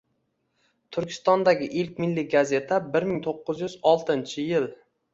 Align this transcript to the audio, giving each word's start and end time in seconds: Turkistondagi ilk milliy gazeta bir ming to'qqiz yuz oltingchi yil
Turkistondagi 0.97 1.69
ilk 1.83 2.03
milliy 2.05 2.27
gazeta 2.33 2.83
bir 2.99 3.09
ming 3.13 3.23
to'qqiz 3.31 3.65
yuz 3.69 3.81
oltingchi 3.95 4.51
yil 4.53 4.73